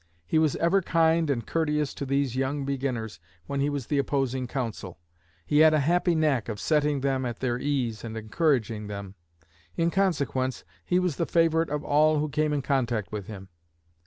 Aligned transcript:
He 0.25 0.39
was 0.39 0.55
ever 0.55 0.81
kind 0.81 1.29
and 1.29 1.45
courteous 1.45 1.93
to 1.93 2.07
these 2.07 2.35
young 2.35 2.65
beginners 2.65 3.19
when 3.45 3.59
he 3.59 3.69
was 3.69 3.85
the 3.85 3.99
opposing 3.99 4.47
counsel. 4.47 4.97
He 5.45 5.59
had 5.59 5.75
a 5.75 5.79
happy 5.81 6.15
knack 6.15 6.49
of 6.49 6.59
setting 6.59 7.01
them 7.01 7.23
at 7.23 7.39
their 7.39 7.59
ease 7.59 8.03
and 8.03 8.17
encouraging 8.17 8.87
them. 8.87 9.13
In 9.77 9.91
consequence 9.91 10.63
he 10.83 10.97
was 10.97 11.17
the 11.17 11.27
favorite 11.27 11.69
of 11.69 11.83
all 11.83 12.17
who 12.17 12.29
came 12.29 12.51
in 12.51 12.63
contact 12.63 13.11
with 13.11 13.27
him. 13.27 13.49